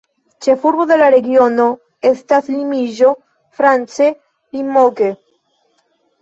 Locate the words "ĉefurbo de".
0.43-0.95